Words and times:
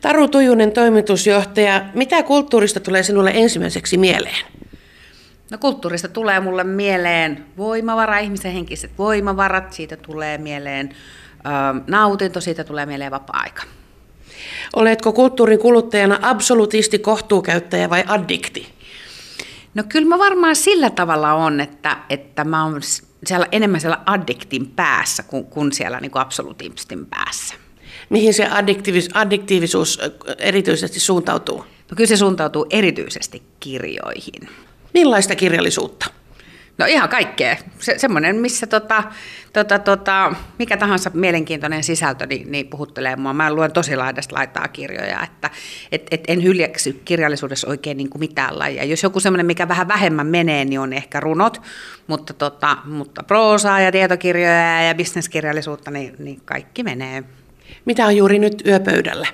Taru 0.00 0.28
Tujunen, 0.28 0.72
toimitusjohtaja, 0.72 1.84
mitä 1.94 2.22
kulttuurista 2.22 2.80
tulee 2.80 3.02
sinulle 3.02 3.30
ensimmäiseksi 3.34 3.96
mieleen? 3.96 4.46
No 5.50 5.58
kulttuurista 5.58 6.08
tulee 6.08 6.40
mulle 6.40 6.64
mieleen 6.64 7.46
voimavara, 7.56 8.18
ihmisen 8.18 8.52
henkiset 8.52 8.90
voimavarat, 8.98 9.72
siitä 9.72 9.96
tulee 9.96 10.38
mieleen 10.38 10.88
ö, 11.36 11.82
nautinto, 11.86 12.40
siitä 12.40 12.64
tulee 12.64 12.86
mieleen 12.86 13.10
vapaa-aika. 13.10 13.62
Oletko 14.76 15.12
kulttuurin 15.12 15.58
kuluttajana 15.58 16.18
absolutisti, 16.22 16.98
kohtuukäyttäjä 16.98 17.90
vai 17.90 18.04
addikti? 18.06 18.72
No 19.74 19.82
kyllä 19.88 20.08
mä 20.08 20.18
varmaan 20.18 20.56
sillä 20.56 20.90
tavalla 20.90 21.34
on, 21.34 21.60
että, 21.60 21.96
että 22.08 22.44
mä 22.44 22.64
oon 22.64 22.80
siellä 23.26 23.46
enemmän 23.52 23.80
siellä 23.80 23.98
addiktin 24.06 24.66
päässä 24.66 25.22
kuin, 25.22 25.44
kuin 25.44 25.72
siellä 25.72 26.00
niin 26.00 26.10
kuin 26.10 26.22
absolutistin 26.22 27.06
päässä. 27.06 27.54
Mihin 28.10 28.34
se 28.34 28.46
addiktiivis, 28.46 29.08
addiktiivisuus 29.14 30.00
erityisesti 30.38 31.00
suuntautuu? 31.00 31.58
No 31.58 31.94
kyllä 31.96 32.08
se 32.08 32.16
suuntautuu 32.16 32.66
erityisesti 32.70 33.42
kirjoihin. 33.60 34.48
Millaista 34.94 35.34
kirjallisuutta? 35.34 36.10
No 36.78 36.86
ihan 36.86 37.08
kaikkea. 37.08 37.56
Se, 37.78 37.98
semmoinen, 37.98 38.36
missä 38.36 38.66
tota, 38.66 39.02
tota, 39.52 39.78
tota, 39.78 40.32
mikä 40.58 40.76
tahansa 40.76 41.10
mielenkiintoinen 41.14 41.84
sisältö 41.84 42.26
niin, 42.26 42.52
niin 42.52 42.66
puhuttelee 42.66 43.16
mua. 43.16 43.32
Mä 43.32 43.54
luen 43.54 43.72
tosi 43.72 43.96
laidasta 43.96 44.36
laittaa 44.36 44.68
kirjoja, 44.68 45.22
että 45.22 45.50
et, 45.92 46.06
et 46.10 46.24
en 46.28 46.42
hyljeksy 46.42 47.00
kirjallisuudessa 47.04 47.68
oikein 47.68 47.96
niin 47.96 48.10
kuin 48.10 48.20
mitään 48.20 48.58
lajia. 48.58 48.84
Jos 48.84 49.02
joku 49.02 49.20
semmoinen, 49.20 49.46
mikä 49.46 49.68
vähän 49.68 49.88
vähemmän 49.88 50.26
menee, 50.26 50.64
niin 50.64 50.80
on 50.80 50.92
ehkä 50.92 51.20
runot, 51.20 51.62
mutta, 52.06 52.34
tota, 52.34 52.76
mutta 52.84 53.22
proosaa 53.22 53.80
ja 53.80 53.92
tietokirjoja 53.92 54.82
ja 54.82 54.94
bisneskirjallisuutta, 54.94 55.90
niin, 55.90 56.14
niin 56.18 56.40
kaikki 56.44 56.82
menee. 56.82 57.24
Mitä 57.84 58.06
on 58.06 58.16
juuri 58.16 58.38
nyt 58.38 58.62
yöpöydällä? 58.66 59.26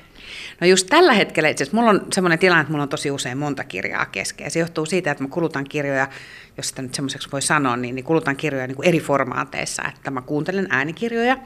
No 0.61 0.67
just 0.67 0.87
tällä 0.87 1.13
hetkellä 1.13 1.49
itse 1.49 1.65
asiassa 1.65 1.77
mulla 1.77 1.91
on 1.91 2.07
semmoinen 2.13 2.39
tilanne, 2.39 2.61
että 2.61 2.71
mulla 2.71 2.83
on 2.83 2.89
tosi 2.89 3.11
usein 3.11 3.39
monta 3.39 3.65
kirjaa 3.65 4.07
kesken. 4.07 4.51
Se 4.51 4.59
johtuu 4.59 4.87
siitä, 4.87 5.11
että 5.11 5.25
mä 5.25 5.29
kulutan 5.29 5.65
kirjoja, 5.65 6.09
jos 6.57 6.69
sitä 6.69 6.83
nyt 6.83 6.95
semmoiseksi 6.95 7.29
voi 7.33 7.43
sanoa, 7.43 7.77
niin, 7.77 7.95
niin 7.95 8.05
kulutan 8.05 8.37
kirjoja 8.37 8.67
niin 8.67 8.77
kuin 8.77 8.89
eri 8.89 9.01
formaateissa. 9.01 9.83
Että 9.97 10.11
mä 10.11 10.23
kuuntelen 10.23 10.67
äänikirjoja 10.71 11.39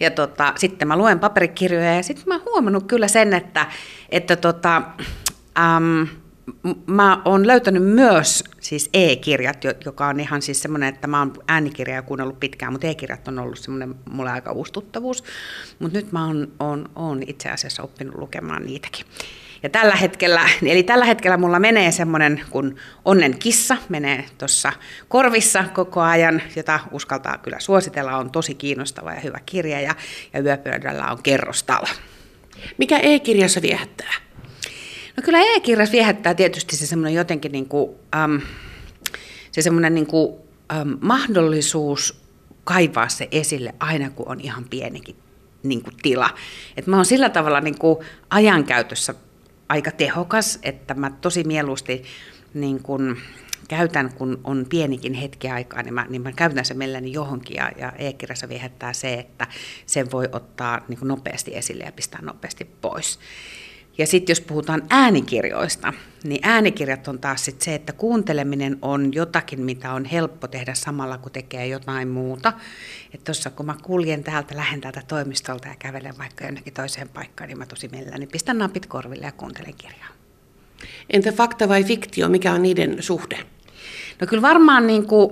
ja 0.00 0.10
tota, 0.10 0.52
sitten 0.56 0.88
mä 0.88 0.96
luen 0.96 1.18
paperikirjoja 1.18 1.94
ja 1.94 2.02
sitten 2.02 2.24
mä 2.26 2.34
oon 2.34 2.44
huomannut 2.44 2.86
kyllä 2.86 3.08
sen, 3.08 3.34
että, 3.34 3.66
että 4.08 4.36
tota, 4.36 4.82
äm, 5.58 6.06
mä 6.86 7.22
oon 7.24 7.46
löytänyt 7.46 7.82
myös 7.82 8.44
siis 8.60 8.90
e-kirjat, 8.92 9.64
joka 9.84 10.06
on 10.06 10.20
ihan 10.20 10.42
siis 10.42 10.62
semmoinen, 10.62 10.88
että 10.88 11.06
mä 11.06 11.18
oon 11.18 11.32
äänikirjaa 11.48 12.02
kuunnellut 12.02 12.40
pitkään, 12.40 12.72
mutta 12.72 12.86
e-kirjat 12.86 13.28
on 13.28 13.38
ollut 13.38 13.58
semmoinen 13.58 13.94
mulle 14.10 14.30
aika 14.30 14.52
uustuttavuus. 14.52 15.24
Mutta 15.78 15.98
nyt 15.98 16.12
mä 16.12 16.26
oon, 16.26 16.52
oon, 16.60 16.90
oon 16.96 17.22
itse 17.26 17.50
asiassa 17.50 17.82
oppinut 17.82 18.14
lukemaan 18.14 18.66
niitäkin. 18.66 19.06
Ja 19.62 19.68
tällä 19.68 19.96
hetkellä, 19.96 20.48
eli 20.62 20.82
tällä 20.82 21.04
hetkellä 21.04 21.36
mulla 21.36 21.58
menee 21.58 21.92
semmoinen, 21.92 22.40
kun 22.50 22.76
Onnen 23.04 23.38
kissa 23.38 23.76
menee 23.88 24.24
tuossa 24.38 24.72
korvissa 25.08 25.64
koko 25.74 26.00
ajan, 26.00 26.42
jota 26.56 26.80
uskaltaa 26.90 27.38
kyllä 27.38 27.60
suositella, 27.60 28.16
on 28.16 28.30
tosi 28.30 28.54
kiinnostava 28.54 29.12
ja 29.12 29.20
hyvä 29.20 29.38
kirja, 29.46 29.80
ja, 29.80 29.94
ja 30.32 30.40
yöpöydällä 30.40 31.06
on 31.10 31.22
kerrostalo. 31.22 31.88
Mikä 32.78 32.98
e-kirjassa 32.98 33.62
viehättää? 33.62 34.31
No 35.16 35.22
kyllä 35.24 35.40
e-kirjas 35.40 35.92
viehättää 35.92 36.34
tietysti 36.34 36.76
se 36.76 36.86
semmoinen 36.86 37.14
jotenkin 37.14 37.52
niin 37.52 37.68
kuin, 37.68 37.90
äm, 38.14 38.40
se 39.52 39.62
semmoinen 39.62 39.94
niin 39.94 40.06
kuin, 40.06 40.36
äm, 40.72 40.98
mahdollisuus 41.00 42.22
kaivaa 42.64 43.08
se 43.08 43.28
esille 43.30 43.74
aina, 43.80 44.10
kun 44.10 44.28
on 44.28 44.40
ihan 44.40 44.64
pienikin 44.70 45.16
niin 45.62 45.82
kuin 45.82 45.96
tila. 46.02 46.30
Et 46.76 46.86
mä 46.86 46.96
oon 46.96 47.04
sillä 47.04 47.28
tavalla 47.28 47.60
niin 47.60 47.78
kuin 47.78 47.98
ajankäytössä 48.30 49.14
aika 49.68 49.90
tehokas, 49.90 50.58
että 50.62 50.94
mä 50.94 51.10
tosi 51.20 51.44
mieluusti 51.44 52.02
niin 52.54 52.82
kuin, 52.82 53.16
käytän, 53.68 54.12
kun 54.14 54.40
on 54.44 54.66
pienikin 54.68 55.14
hetki 55.14 55.48
aikaa, 55.48 55.82
niin 55.82 55.94
mä, 55.94 56.06
niin 56.08 56.22
mä 56.22 56.32
käytän 56.32 56.64
sen 56.64 56.78
mielelläni 56.78 57.12
johonkin. 57.12 57.56
Ja, 57.56 57.72
ja 57.76 57.92
e-kirjassa 57.98 58.48
viehättää 58.48 58.92
se, 58.92 59.14
että 59.14 59.46
sen 59.86 60.10
voi 60.12 60.28
ottaa 60.32 60.80
niin 60.88 60.98
kuin 60.98 61.08
nopeasti 61.08 61.56
esille 61.56 61.84
ja 61.84 61.92
pistää 61.92 62.22
nopeasti 62.22 62.64
pois. 62.64 63.18
Ja 63.98 64.06
sitten 64.06 64.32
jos 64.32 64.40
puhutaan 64.40 64.82
äänikirjoista, 64.90 65.92
niin 66.24 66.40
äänikirjat 66.42 67.08
on 67.08 67.18
taas 67.18 67.44
sit 67.44 67.62
se, 67.62 67.74
että 67.74 67.92
kuunteleminen 67.92 68.78
on 68.82 69.14
jotakin, 69.14 69.60
mitä 69.60 69.92
on 69.92 70.04
helppo 70.04 70.48
tehdä 70.48 70.74
samalla, 70.74 71.18
kun 71.18 71.32
tekee 71.32 71.66
jotain 71.66 72.08
muuta. 72.08 72.52
Että 73.14 73.24
tuossa 73.24 73.50
kun 73.50 73.66
mä 73.66 73.74
kuljen 73.82 74.24
täältä, 74.24 74.56
lähden 74.56 74.80
täältä 74.80 75.02
toimistolta 75.08 75.68
ja 75.68 75.74
kävelen 75.78 76.18
vaikka 76.18 76.44
jonnekin 76.44 76.72
toiseen 76.72 77.08
paikkaan, 77.08 77.48
niin 77.48 77.58
mä 77.58 77.66
tosi 77.66 77.88
mielelläni 77.88 78.26
pistän 78.26 78.58
napit 78.58 78.86
korville 78.86 79.26
ja 79.26 79.32
kuuntelen 79.32 79.74
kirjaa. 79.74 80.08
Entä 81.10 81.32
fakta 81.32 81.68
vai 81.68 81.84
fiktio, 81.84 82.28
mikä 82.28 82.52
on 82.52 82.62
niiden 82.62 83.02
suhde? 83.02 83.38
No 84.20 84.26
kyllä 84.26 84.42
varmaan 84.42 84.86
niin 84.86 85.06
kuin, 85.06 85.30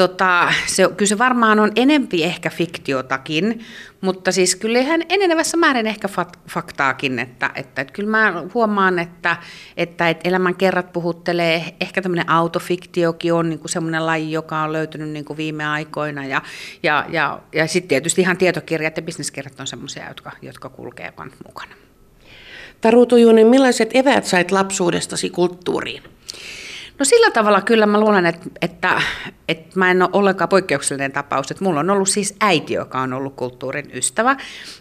tota, 0.00 0.52
se, 0.66 0.88
kyllä 0.96 1.08
se 1.08 1.18
varmaan 1.18 1.60
on 1.60 1.72
enempi 1.76 2.24
ehkä 2.24 2.50
fiktiotakin, 2.50 3.60
mutta 4.00 4.32
siis 4.32 4.56
kyllä 4.56 4.78
ihan 4.78 5.02
enenevässä 5.08 5.56
määrin 5.56 5.86
ehkä 5.86 6.08
faktaakin, 6.48 7.18
että, 7.18 7.50
että, 7.54 7.82
että 7.82 7.92
kyllä 7.92 8.10
mä 8.10 8.44
huomaan, 8.54 8.98
että, 8.98 9.36
että, 9.76 10.08
että 10.08 10.28
elämän 10.28 10.54
kerrat 10.54 10.92
puhuttelee, 10.92 11.64
ehkä 11.80 12.02
tämmöinen 12.02 12.30
autofiktiokin 12.30 13.32
on 13.32 13.48
niin 13.50 13.60
semmoinen 13.66 14.06
laji, 14.06 14.32
joka 14.32 14.62
on 14.62 14.72
löytynyt 14.72 15.08
niin 15.08 15.24
kuin 15.24 15.36
viime 15.36 15.66
aikoina 15.66 16.26
ja, 16.26 16.42
ja, 16.82 17.06
ja, 17.08 17.40
ja 17.54 17.66
sitten 17.66 17.88
tietysti 17.88 18.20
ihan 18.20 18.36
tietokirjat 18.36 18.96
ja 18.96 19.02
bisneskirjat 19.02 19.60
on 19.60 19.66
semmoisia, 19.66 20.08
jotka, 20.08 20.32
jotka 20.42 20.68
kulkee 20.68 21.12
mukana. 21.46 21.72
Taru 22.80 23.06
Tujunen, 23.06 23.46
millaiset 23.46 23.90
eväät 23.94 24.24
sait 24.24 24.50
lapsuudestasi 24.50 25.30
kulttuuriin? 25.30 26.02
No 27.00 27.04
sillä 27.04 27.30
tavalla 27.30 27.60
kyllä 27.60 27.86
mä 27.86 28.00
luulen, 28.00 28.26
että, 28.26 28.50
että, 28.62 29.02
että 29.48 29.78
mä 29.78 29.90
en 29.90 30.02
ole 30.02 30.10
ollenkaan 30.12 30.48
poikkeuksellinen 30.48 31.12
tapaus. 31.12 31.50
Että 31.50 31.64
mulla 31.64 31.80
on 31.80 31.90
ollut 31.90 32.08
siis 32.08 32.36
äiti, 32.40 32.74
joka 32.74 33.00
on 33.00 33.12
ollut 33.12 33.34
kulttuurin 33.36 33.90
ystävä 33.94 34.36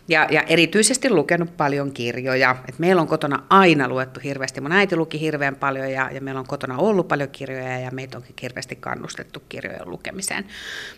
ja, 0.07 0.27
ja 0.31 0.41
erityisesti 0.41 1.09
lukenut 1.09 1.57
paljon 1.57 1.91
kirjoja. 1.91 2.55
Et 2.69 2.79
meillä 2.79 3.01
on 3.01 3.07
kotona 3.07 3.43
aina 3.49 3.87
luettu 3.87 4.19
hirveästi. 4.23 4.61
Mun 4.61 4.71
äiti 4.71 4.95
luki 4.95 5.19
hirveän 5.19 5.55
paljon 5.55 5.91
ja, 5.91 6.09
ja 6.11 6.21
meillä 6.21 6.39
on 6.39 6.47
kotona 6.47 6.77
ollut 6.77 7.07
paljon 7.07 7.29
kirjoja 7.29 7.79
ja 7.79 7.91
meitä 7.91 8.17
onkin 8.17 8.35
hirveästi 8.41 8.75
kannustettu 8.75 9.43
kirjojen 9.49 9.89
lukemiseen. 9.89 10.45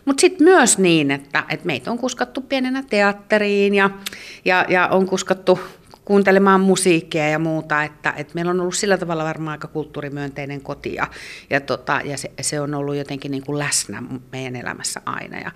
Mutta 0.05 0.21
sitten 0.21 0.43
myös 0.43 0.77
niin, 0.77 1.11
että, 1.11 1.43
että 1.49 1.65
meitä 1.65 1.91
on 1.91 1.97
kuskattu 1.97 2.41
pienenä 2.41 2.83
teatteriin 2.89 3.75
ja, 3.75 3.89
ja, 4.45 4.65
ja 4.69 4.87
on 4.87 5.05
kuskattu 5.05 5.59
kuuntelemaan 6.05 6.61
musiikkia 6.61 7.29
ja 7.29 7.39
muuta, 7.39 7.83
että, 7.83 8.13
että 8.17 8.35
meillä 8.35 8.51
on 8.51 8.59
ollut 8.61 8.75
sillä 8.75 8.97
tavalla 8.97 9.23
varmaan 9.23 9.51
aika 9.51 9.67
kulttuurimyönteinen 9.67 10.61
koti 10.61 10.93
ja, 10.93 11.07
ja, 11.49 11.61
tota, 11.61 12.01
ja 12.03 12.17
se, 12.17 12.31
se 12.41 12.61
on 12.61 12.73
ollut 12.73 12.95
jotenkin 12.95 13.31
niin 13.31 13.45
kuin 13.45 13.59
läsnä 13.59 14.03
meidän 14.31 14.55
elämässä 14.55 15.01
aina. 15.05 15.39
Ja, 15.39 15.51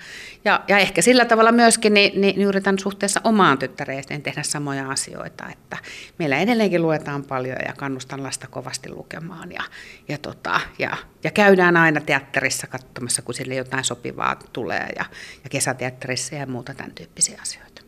ja, 0.46 0.64
ja 0.68 0.78
ehkä 0.78 1.02
sillä 1.02 1.26
tavalla 1.26 1.52
myöskin 1.52 1.94
niin, 1.94 2.22
niin, 2.22 2.36
niin 2.36 2.48
yritän 2.48 2.80
suhteessa 2.80 3.22
omaan 3.24 3.58
tyttäreeseen 3.58 4.22
tehdä 4.22 4.44
samoja 4.44 4.90
asioita, 4.90 5.50
että 5.52 5.78
meillä 6.20 6.38
edelleenkin 6.38 6.82
luetaan 6.82 7.24
paljon 7.24 7.58
ja 7.68 7.74
kannustan 7.74 8.24
lasta 8.24 8.48
kovasti 8.48 8.90
lukemaan 8.90 9.52
ja, 9.52 9.64
ja, 10.08 10.18
tota, 10.18 10.62
ja, 10.80 10.98
ja 11.24 11.32
käydään 11.32 11.78
aina 11.78 12.02
teatterissa 12.02 12.68
katsomassa, 12.68 13.22
kun 13.22 13.34
sille 13.34 13.56
jotain 13.56 13.84
sopivaa 13.84 14.36
tulee 14.54 14.88
ja, 14.96 15.06
ja 15.44 15.50
kesäteatterissa 15.50 16.36
ja 16.36 16.46
muuta 16.46 16.74
tämän 16.74 16.92
tyyppisiä 16.92 17.40
asioita. 17.42 17.85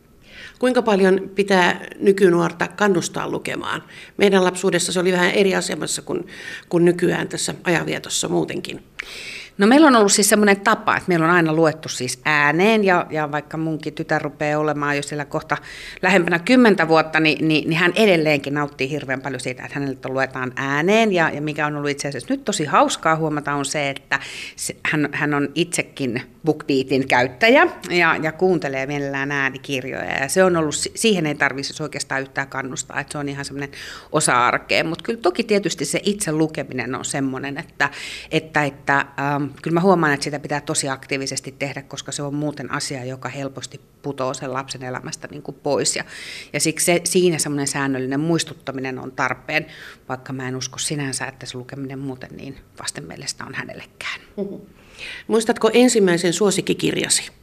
Kuinka 0.58 0.82
paljon 0.82 1.30
pitää 1.34 1.86
nykynuorta 1.98 2.68
kannustaa 2.68 3.30
lukemaan? 3.30 3.82
Meidän 4.16 4.44
lapsuudessa 4.44 4.92
se 4.92 5.00
oli 5.00 5.12
vähän 5.12 5.30
eri 5.30 5.54
asemassa 5.54 6.02
kuin, 6.02 6.26
kuin 6.68 6.84
nykyään 6.84 7.28
tässä 7.28 7.54
ajanvietossa 7.64 8.28
muutenkin. 8.28 8.82
No 9.58 9.66
meillä 9.66 9.86
on 9.86 9.96
ollut 9.96 10.12
siis 10.12 10.28
semmoinen 10.28 10.60
tapa, 10.60 10.96
että 10.96 11.08
meillä 11.08 11.24
on 11.24 11.30
aina 11.30 11.52
luettu 11.52 11.88
siis 11.88 12.20
ääneen 12.24 12.84
ja, 12.84 13.06
ja 13.10 13.32
vaikka 13.32 13.56
munkin 13.56 13.94
tytär 13.94 14.22
rupeaa 14.22 14.60
olemaan 14.60 14.96
jo 14.96 15.02
siellä 15.02 15.24
kohta 15.24 15.56
lähempänä 16.02 16.38
kymmentä 16.38 16.88
vuotta, 16.88 17.20
niin, 17.20 17.48
niin, 17.48 17.70
niin 17.70 17.78
hän 17.78 17.92
edelleenkin 17.96 18.54
nauttii 18.54 18.90
hirveän 18.90 19.20
paljon 19.20 19.40
siitä, 19.40 19.62
että 19.62 19.74
hänelle 19.78 19.98
luetaan 20.04 20.52
ääneen. 20.56 21.12
Ja, 21.12 21.30
ja 21.30 21.42
mikä 21.42 21.66
on 21.66 21.76
ollut 21.76 21.90
itse 21.90 22.08
asiassa 22.08 22.34
nyt 22.34 22.44
tosi 22.44 22.64
hauskaa 22.64 23.16
huomata 23.16 23.52
on 23.52 23.64
se, 23.64 23.90
että 23.90 24.20
se, 24.56 24.76
hän, 24.84 25.08
hän 25.12 25.34
on 25.34 25.48
itsekin 25.54 26.22
BookBeatin 26.44 27.08
käyttäjä 27.08 27.66
ja, 27.90 28.16
ja 28.22 28.32
kuuntelee 28.32 28.86
mielellään 28.86 29.32
äänikirjoja. 29.32 30.22
Ja 30.22 30.28
se 30.28 30.44
on 30.44 30.56
ollut, 30.56 30.74
siihen 30.74 31.26
ei 31.26 31.34
tarvitsisi 31.34 31.82
oikeastaan 31.82 32.20
yhtään 32.20 32.48
kannustaa, 32.48 33.00
että 33.00 33.12
se 33.12 33.18
on 33.18 33.28
ihan 33.28 33.44
semmoinen 33.44 33.70
osa-arkea, 34.12 34.84
mutta 34.84 35.04
kyllä 35.04 35.20
toki 35.20 35.44
tietysti 35.44 35.84
se 35.84 36.00
itse 36.04 36.32
lukeminen 36.32 36.94
on 36.94 37.04
semmoinen, 37.04 37.58
että, 37.58 37.90
että, 38.30 38.64
että 38.64 38.96
ähm, 38.98 39.47
kyllä 39.62 39.74
mä 39.74 39.80
huomaan, 39.80 40.12
että 40.12 40.24
sitä 40.24 40.38
pitää 40.38 40.60
tosi 40.60 40.88
aktiivisesti 40.88 41.54
tehdä, 41.58 41.82
koska 41.82 42.12
se 42.12 42.22
on 42.22 42.34
muuten 42.34 42.70
asia, 42.70 43.04
joka 43.04 43.28
helposti 43.28 43.80
putoo 44.02 44.34
sen 44.34 44.52
lapsen 44.52 44.82
elämästä 44.82 45.28
niin 45.30 45.42
kuin 45.42 45.56
pois. 45.62 45.96
Ja, 45.96 46.04
ja 46.52 46.60
siksi 46.60 46.86
se, 46.86 47.00
siinä 47.04 47.38
semmoinen 47.38 47.66
säännöllinen 47.66 48.20
muistuttaminen 48.20 48.98
on 48.98 49.12
tarpeen, 49.12 49.66
vaikka 50.08 50.32
mä 50.32 50.48
en 50.48 50.56
usko 50.56 50.78
sinänsä, 50.78 51.26
että 51.26 51.46
se 51.46 51.58
lukeminen 51.58 51.98
muuten 51.98 52.30
niin 52.36 52.56
vastenmielistä 52.80 53.44
on 53.44 53.54
hänellekään. 53.54 54.20
Mm-hmm. 54.36 54.60
Muistatko 55.26 55.70
ensimmäisen 55.72 56.32
suosikkikirjasi? 56.32 57.37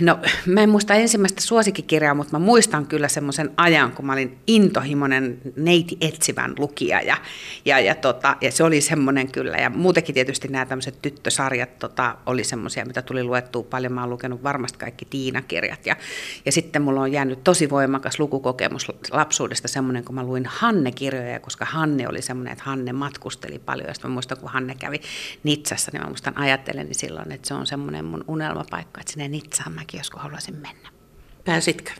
No, 0.00 0.18
mä 0.46 0.60
en 0.60 0.68
muista 0.68 0.94
ensimmäistä 0.94 1.40
suosikkikirjaa, 1.40 2.14
mutta 2.14 2.38
mä 2.38 2.44
muistan 2.44 2.86
kyllä 2.86 3.08
semmoisen 3.08 3.50
ajan, 3.56 3.92
kun 3.92 4.06
mä 4.06 4.12
olin 4.12 4.38
intohimoinen 4.46 5.38
neiti 5.56 5.96
etsivän 6.00 6.54
lukija. 6.58 7.00
Ja, 7.00 7.16
ja, 7.64 7.80
ja, 7.80 7.94
tota, 7.94 8.36
ja 8.40 8.52
se 8.52 8.64
oli 8.64 8.80
semmoinen 8.80 9.32
kyllä. 9.32 9.56
Ja 9.56 9.70
muutenkin 9.70 10.14
tietysti 10.14 10.48
nämä 10.48 10.66
tämmöiset 10.66 11.02
tyttösarjat 11.02 11.78
tota, 11.78 12.16
oli 12.26 12.44
semmoisia, 12.44 12.84
mitä 12.84 13.02
tuli 13.02 13.24
luettua 13.24 13.62
paljon. 13.62 13.92
Mä 13.92 14.00
oon 14.00 14.10
lukenut 14.10 14.42
varmasti 14.42 14.78
kaikki 14.78 15.04
Tiina-kirjat. 15.04 15.86
Ja, 15.86 15.96
ja 16.44 16.52
sitten 16.52 16.82
mulla 16.82 17.00
on 17.00 17.12
jäänyt 17.12 17.44
tosi 17.44 17.70
voimakas 17.70 18.18
lukukokemus 18.18 18.92
lapsuudesta 19.10 19.68
semmoinen, 19.68 20.04
kun 20.04 20.14
mä 20.14 20.24
luin 20.24 20.46
Hanne-kirjoja, 20.46 21.40
koska 21.40 21.64
Hanne 21.64 22.08
oli 22.08 22.22
semmoinen, 22.22 22.52
että 22.52 22.64
Hanne 22.64 22.92
matkusteli 22.92 23.58
paljon. 23.58 23.88
Ja 23.88 23.94
mä 24.08 24.10
muistan, 24.10 24.38
kun 24.38 24.50
Hanne 24.50 24.74
kävi 24.74 25.00
Nitsassa, 25.42 25.90
niin 25.92 26.02
mä 26.02 26.08
muistan 26.08 26.38
ajattelen 26.38 26.88
silloin, 26.92 27.32
että 27.32 27.48
se 27.48 27.54
on 27.54 27.66
semmoinen 27.66 28.04
mun 28.04 28.24
unelmapaikka, 28.28 29.00
että 29.00 29.12
sinne 29.12 29.28
Nitsaan 29.28 29.72
mäkin 29.84 29.98
joskus 29.98 30.22
haluaisin 30.22 30.54
mennä. 30.54 30.88
Pääsitkö? 31.44 31.90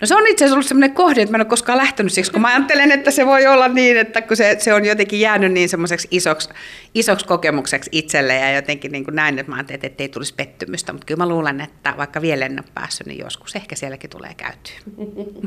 No 0.00 0.06
se 0.06 0.14
on 0.14 0.26
itse 0.26 0.44
asiassa 0.44 0.54
ollut 0.54 0.66
sellainen 0.66 0.94
kohde, 0.94 1.22
että 1.22 1.32
mä 1.32 1.36
en 1.36 1.40
ole 1.40 1.48
koskaan 1.48 1.78
lähtenyt 1.78 2.12
siksi, 2.12 2.32
kun 2.32 2.40
mä 2.40 2.48
ajattelen, 2.48 2.92
että 2.92 3.10
se 3.10 3.26
voi 3.26 3.46
olla 3.46 3.68
niin, 3.68 3.96
että 3.96 4.22
kun 4.22 4.36
se, 4.36 4.56
se 4.58 4.74
on 4.74 4.84
jotenkin 4.84 5.20
jäänyt 5.20 5.52
niin 5.52 5.68
semmoiseksi 5.68 6.08
isoksi, 6.10 6.48
isoksi 6.94 7.26
kokemukseksi 7.26 7.90
itselle 7.92 8.34
ja 8.34 8.54
jotenkin 8.54 8.92
niin 8.92 9.04
kuin 9.04 9.14
näin, 9.14 9.38
että 9.38 9.50
mä 9.50 9.56
ajattelin, 9.56 9.86
että 9.86 10.02
ei 10.02 10.08
tulisi 10.08 10.34
pettymystä, 10.34 10.92
mutta 10.92 11.06
kyllä 11.06 11.18
mä 11.18 11.28
luulen, 11.28 11.60
että 11.60 11.94
vaikka 11.96 12.20
vielä 12.20 12.46
en 12.46 12.60
ole 12.60 12.68
päässyt, 12.74 13.06
niin 13.06 13.18
joskus 13.18 13.56
ehkä 13.56 13.76
sielläkin 13.76 14.10
tulee 14.10 14.34
käytyä. 14.36 14.76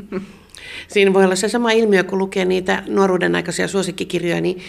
Siinä 0.88 1.12
voi 1.12 1.24
olla 1.24 1.36
se 1.36 1.48
sama 1.48 1.70
ilmiö, 1.70 2.04
kun 2.04 2.18
lukee 2.18 2.44
niitä 2.44 2.82
nuoruuden 2.86 3.34
aikaisia 3.34 3.68
suosikkikirjoja, 3.68 4.40
niin 4.40 4.62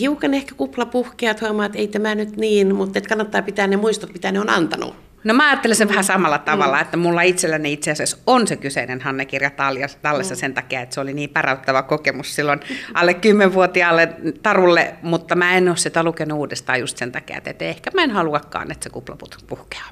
hiukan 0.00 0.34
ehkä 0.34 0.54
kupla 0.54 0.86
puhkeaa, 0.86 1.30
että 1.30 1.46
huomaa, 1.46 1.66
että 1.66 1.78
ei 1.78 1.88
tämä 1.88 2.14
nyt 2.14 2.36
niin, 2.36 2.74
mutta 2.74 2.98
että 2.98 3.08
kannattaa 3.08 3.42
pitää 3.42 3.66
ne 3.66 3.76
muistot, 3.76 4.12
mitä 4.12 4.32
ne 4.32 4.40
on 4.40 4.50
antanut. 4.50 5.11
No 5.24 5.34
mä 5.34 5.48
ajattelen 5.50 5.76
sen 5.76 5.88
vähän 5.88 6.04
samalla 6.04 6.38
tavalla, 6.38 6.76
mm. 6.76 6.82
että 6.82 6.96
mulla 6.96 7.22
itselläni 7.22 7.72
itse 7.72 7.90
asiassa 7.90 8.16
on 8.26 8.46
se 8.46 8.56
kyseinen 8.56 9.00
Hanne-kirja 9.00 9.50
tallessa 10.02 10.34
mm. 10.34 10.38
sen 10.38 10.54
takia, 10.54 10.80
että 10.80 10.94
se 10.94 11.00
oli 11.00 11.12
niin 11.12 11.30
päräyttävä 11.30 11.82
kokemus 11.82 12.34
silloin 12.34 12.60
alle 12.94 13.14
kymmenvuotiaalle 13.14 14.08
tarulle, 14.42 14.94
mutta 15.02 15.34
mä 15.34 15.56
en 15.56 15.68
ole 15.68 15.76
sitä 15.76 16.02
lukenut 16.02 16.38
uudestaan 16.38 16.80
just 16.80 16.96
sen 16.96 17.12
takia, 17.12 17.40
että 17.44 17.64
ehkä 17.64 17.90
mä 17.94 18.02
en 18.02 18.10
haluakaan, 18.10 18.70
että 18.70 18.84
se 18.84 18.90
kuplaput 18.90 19.44
puhkeaa. 19.46 19.90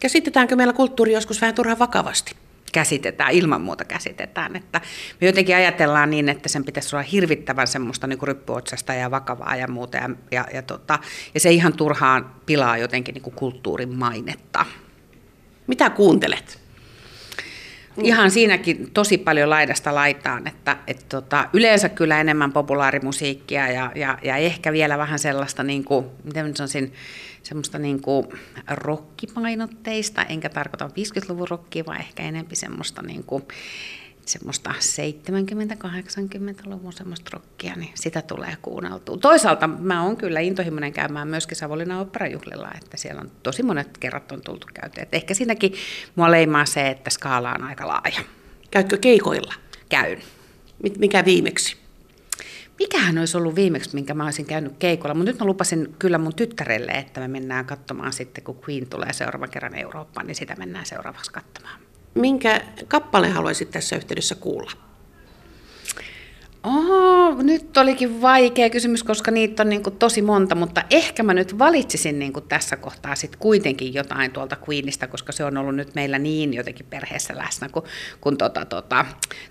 Käsitetäänkö 0.00 0.56
meillä 0.56 0.72
kulttuuri 0.72 1.12
joskus 1.12 1.40
vähän 1.40 1.54
turhan 1.54 1.78
vakavasti? 1.78 2.34
Käsitetään, 2.76 3.32
ilman 3.32 3.60
muuta 3.60 3.84
käsitetään. 3.84 4.56
Että 4.56 4.80
me 5.20 5.26
jotenkin 5.26 5.56
ajatellaan 5.56 6.10
niin, 6.10 6.28
että 6.28 6.48
sen 6.48 6.64
pitäisi 6.64 6.96
olla 6.96 7.02
hirvittävän 7.02 7.66
semmoista 7.66 8.06
niin 8.06 8.18
ryppyotsasta 8.22 8.94
ja 8.94 9.10
vakavaa 9.10 9.56
ja 9.56 9.68
muuta. 9.68 9.96
Ja, 9.96 10.10
ja, 10.30 10.46
ja, 10.54 10.62
tota, 10.62 10.98
ja 11.34 11.40
se 11.40 11.50
ihan 11.50 11.72
turhaan 11.72 12.34
pilaa 12.46 12.78
jotenkin 12.78 13.12
niin 13.12 13.22
kuin 13.22 13.34
kulttuurin 13.34 13.94
mainetta. 13.94 14.66
Mitä 15.66 15.90
kuuntelet? 15.90 16.65
Ihan 18.02 18.30
siinäkin 18.30 18.90
tosi 18.94 19.18
paljon 19.18 19.50
laidasta 19.50 19.94
laitaan, 19.94 20.46
että 20.46 20.76
et 20.86 21.06
tota, 21.08 21.48
yleensä 21.52 21.88
kyllä 21.88 22.20
enemmän 22.20 22.52
populaarimusiikkia 22.52 23.72
ja, 23.72 23.92
ja, 23.94 24.18
ja 24.22 24.36
ehkä 24.36 24.72
vielä 24.72 24.98
vähän 24.98 25.18
sellaista, 25.18 25.62
niin 25.62 25.84
kuin, 25.84 26.06
miten 26.24 26.56
sanoisin, 26.56 26.92
semmoista 27.42 27.78
niin 27.78 28.02
kuin 28.02 28.26
rokkipainotteista, 28.70 30.22
enkä 30.22 30.48
tarkoita 30.48 30.86
50-luvun 30.86 31.48
rockia, 31.48 31.86
vaan 31.86 32.00
ehkä 32.00 32.22
enempi 32.22 32.56
semmoista 32.56 33.02
niin 33.02 33.24
kuin, 33.24 33.42
semmoista 34.28 34.70
70-80-luvun 34.70 36.92
semmoista 36.92 37.30
rockia, 37.32 37.74
niin 37.76 37.90
sitä 37.94 38.22
tulee 38.22 38.56
kuunneltua. 38.62 39.16
Toisaalta 39.16 39.68
mä 39.68 40.02
oon 40.02 40.16
kyllä 40.16 40.40
intohimoinen 40.40 40.92
käymään 40.92 41.28
myöskin 41.28 41.56
Savonlinnan 41.56 42.00
operajuhlilla, 42.00 42.70
että 42.82 42.96
siellä 42.96 43.20
on 43.20 43.30
tosi 43.42 43.62
monet 43.62 43.98
kerrat 43.98 44.32
on 44.32 44.40
tultu 44.40 44.66
käytyä. 44.74 45.02
Et 45.02 45.14
ehkä 45.14 45.34
siinäkin 45.34 45.74
mua 46.14 46.30
leimaa 46.30 46.66
se, 46.66 46.88
että 46.88 47.10
skaala 47.10 47.52
on 47.52 47.64
aika 47.64 47.86
laaja. 47.86 48.20
Käytkö 48.70 48.96
keikoilla? 48.96 49.54
Käyn. 49.88 50.22
Mikä 50.98 51.24
viimeksi? 51.24 51.86
mikähän 52.78 53.18
olisi 53.18 53.36
ollut 53.36 53.54
viimeksi, 53.54 53.94
minkä 53.94 54.14
mä 54.14 54.24
olisin 54.24 54.46
käynyt 54.46 54.72
keikolla, 54.78 55.14
mutta 55.14 55.30
nyt 55.30 55.40
mä 55.40 55.46
lupasin 55.46 55.94
kyllä 55.98 56.18
mun 56.18 56.34
tyttärelle, 56.34 56.92
että 56.92 57.20
me 57.20 57.28
mennään 57.28 57.64
katsomaan 57.64 58.12
sitten, 58.12 58.44
kun 58.44 58.60
Queen 58.68 58.86
tulee 58.86 59.12
seuraavan 59.12 59.50
kerran 59.50 59.74
Eurooppaan, 59.74 60.26
niin 60.26 60.34
sitä 60.34 60.56
mennään 60.56 60.86
seuraavaksi 60.86 61.32
katsomaan. 61.32 61.85
Minkä 62.16 62.60
kappaleen 62.88 63.32
haluaisit 63.32 63.70
tässä 63.70 63.96
yhteydessä 63.96 64.34
kuulla? 64.34 64.85
Oho, 66.66 67.42
nyt 67.42 67.76
olikin 67.76 68.22
vaikea 68.22 68.70
kysymys, 68.70 69.04
koska 69.04 69.30
niitä 69.30 69.62
on 69.62 69.68
niin 69.68 69.82
kuin 69.82 69.96
tosi 69.96 70.22
monta, 70.22 70.54
mutta 70.54 70.82
ehkä 70.90 71.22
mä 71.22 71.34
nyt 71.34 71.58
valitsisin 71.58 72.18
niin 72.18 72.32
kuin 72.32 72.48
tässä 72.48 72.76
kohtaa 72.76 73.14
sit 73.14 73.36
kuitenkin 73.36 73.94
jotain 73.94 74.32
tuolta 74.32 74.56
Queenista, 74.68 75.06
koska 75.06 75.32
se 75.32 75.44
on 75.44 75.56
ollut 75.56 75.74
nyt 75.74 75.94
meillä 75.94 76.18
niin 76.18 76.54
jotenkin 76.54 76.86
perheessä 76.86 77.36
läsnä, 77.36 77.68
kun, 77.68 77.82
kun 78.20 78.36
tota, 78.38 78.64
tota, 78.64 79.06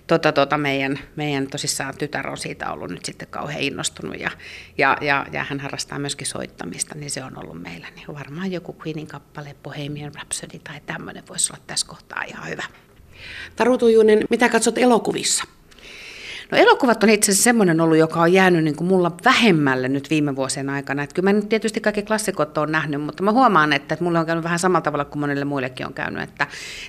tota, 0.07 0.31
tota 0.31 0.57
meidän, 0.57 0.99
meidän 1.15 1.47
tosissaan 1.47 1.97
tytär 1.97 2.29
on 2.29 2.37
siitä 2.37 2.71
ollut 2.71 2.89
nyt 2.89 3.05
sitten 3.05 3.27
kauhean 3.27 3.61
innostunut 3.61 4.19
ja, 4.19 4.31
ja, 4.77 4.97
ja, 5.01 5.25
ja 5.31 5.43
hän 5.43 5.59
harrastaa 5.59 5.99
myöskin 5.99 6.27
soittamista, 6.27 6.95
niin 6.95 7.11
se 7.11 7.23
on 7.23 7.43
ollut 7.43 7.61
meillä. 7.61 7.87
Niin 7.95 8.07
varmaan 8.07 8.51
joku 8.51 8.75
Queenin 8.85 9.07
kappale, 9.07 9.55
Bohemian 9.63 10.15
Rhapsody 10.15 10.59
tai 10.59 10.81
tämmöinen 10.85 11.23
voisi 11.29 11.53
olla 11.53 11.63
tässä 11.67 11.87
kohtaa 11.87 12.23
ihan 12.23 12.49
hyvä. 12.49 12.63
Taru 13.55 13.77
Tujunen, 13.77 14.19
mitä 14.29 14.49
katsot 14.49 14.77
elokuvissa? 14.77 15.43
No 16.51 16.57
elokuvat 16.57 17.03
on 17.03 17.09
itse 17.09 17.31
asiassa 17.31 17.43
semmoinen 17.43 17.81
ollut, 17.81 17.97
joka 17.97 18.21
on 18.21 18.33
jäänyt 18.33 18.63
niin 18.63 18.75
kuin 18.75 18.87
mulla 18.87 19.11
vähemmälle 19.25 19.87
nyt 19.87 20.09
viime 20.09 20.35
vuosien 20.35 20.69
aikana. 20.69 21.03
Että 21.03 21.13
kyllä 21.13 21.29
mä 21.29 21.33
nyt 21.33 21.49
tietysti 21.49 21.81
kaikki 21.81 22.03
klassikot 22.03 22.57
on 22.57 22.71
nähnyt, 22.71 23.01
mutta 23.01 23.23
mä 23.23 23.31
huomaan, 23.31 23.73
että, 23.73 23.93
että 23.93 24.03
mulla 24.03 24.19
on 24.19 24.25
käynyt 24.25 24.43
vähän 24.43 24.59
samalla 24.59 24.81
tavalla 24.81 25.05
kuin 25.05 25.19
monille 25.19 25.45
muillekin 25.45 25.85
on 25.85 25.93
käynyt, 25.93 26.23
että 26.23 26.47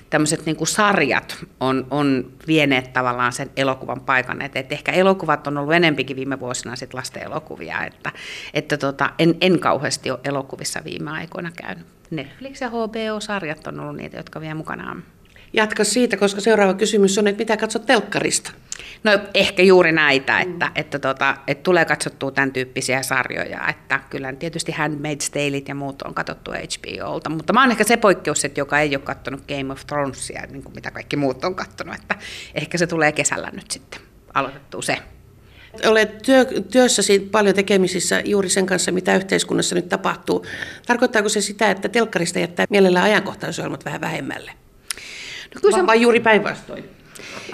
tämmöiset 0.09 0.45
niin 0.45 0.55
kuin 0.55 0.67
sarjat 0.67 1.45
on, 1.59 1.87
on 1.91 2.31
vieneet 2.47 2.93
tavallaan 2.93 3.33
sen 3.33 3.49
elokuvan 3.57 4.01
paikan. 4.01 4.41
Että, 4.41 4.59
että 4.59 4.75
ehkä 4.75 4.91
elokuvat 4.91 5.47
on 5.47 5.57
ollut 5.57 5.73
enempikin 5.73 6.15
viime 6.15 6.39
vuosina 6.39 6.75
sit 6.75 6.93
lasten 6.93 7.23
elokuvia, 7.23 7.83
että, 7.83 8.11
että 8.53 8.77
tota, 8.77 9.09
en, 9.19 9.35
en 9.41 9.59
kauheasti 9.59 10.11
ole 10.11 10.19
elokuvissa 10.23 10.81
viime 10.83 11.11
aikoina 11.11 11.51
käynyt. 11.63 11.85
Netflix 12.11 12.61
ja 12.61 12.69
HBO-sarjat 12.69 13.67
on 13.67 13.79
ollut 13.79 13.95
niitä, 13.95 14.17
jotka 14.17 14.41
vie 14.41 14.53
mukanaan. 14.53 15.03
Jatka 15.53 15.83
siitä, 15.83 16.17
koska 16.17 16.41
seuraava 16.41 16.73
kysymys 16.73 17.17
on, 17.17 17.27
että 17.27 17.41
mitä 17.41 17.57
katsot 17.57 17.85
telkkarista? 17.85 18.51
No 19.03 19.11
ehkä 19.33 19.63
juuri 19.63 19.91
näitä, 19.91 20.39
että, 20.39 20.65
mm. 20.65 20.71
että, 20.75 20.99
tota, 20.99 21.37
että 21.47 21.63
tulee 21.63 21.85
katsottua 21.85 22.31
tämän 22.31 22.51
tyyppisiä 22.51 23.03
sarjoja, 23.03 23.67
että 23.67 23.99
kyllä 24.09 24.33
tietysti 24.33 24.71
Handmaid's 24.71 25.31
Tale 25.31 25.63
ja 25.67 25.75
muut 25.75 26.01
on 26.01 26.13
katsottu 26.13 26.51
HBOlta, 26.51 27.29
mutta 27.29 27.53
mä 27.53 27.61
oon 27.61 27.71
ehkä 27.71 27.83
se 27.83 27.97
poikkeus, 27.97 28.45
että 28.45 28.59
joka 28.59 28.79
ei 28.79 28.95
ole 28.95 29.03
katsonut 29.03 29.47
Game 29.47 29.73
of 29.73 29.85
Thronesia, 29.87 30.47
niin 30.49 30.63
kuin 30.63 30.75
mitä 30.75 30.91
kaikki 30.91 31.15
muut 31.15 31.43
on 31.43 31.55
katsonut, 31.55 31.95
että 31.95 32.15
ehkä 32.55 32.77
se 32.77 32.87
tulee 32.87 33.11
kesällä 33.11 33.51
nyt 33.53 33.71
sitten 33.71 34.01
aloitettua 34.33 34.81
se. 34.81 34.97
Olet 35.85 36.21
työ, 36.21 36.45
työssäsi 36.71 37.19
paljon 37.19 37.55
tekemisissä 37.55 38.21
juuri 38.25 38.49
sen 38.49 38.65
kanssa, 38.65 38.91
mitä 38.91 39.15
yhteiskunnassa 39.15 39.75
nyt 39.75 39.89
tapahtuu. 39.89 40.45
Tarkoittaako 40.85 41.29
se 41.29 41.41
sitä, 41.41 41.71
että 41.71 41.89
telkkarista 41.89 42.39
jättää 42.39 42.65
mielellään 42.69 43.05
ajankohtaisohjelmat 43.05 43.85
vähän 43.85 44.01
vähemmälle? 44.01 44.51
Kyllä 45.61 45.77
se... 45.77 45.87
Vai 45.87 46.01
juuri 46.01 46.19
päinvastoin? 46.19 46.83